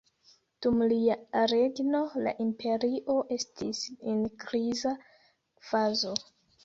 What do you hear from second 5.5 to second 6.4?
fazo.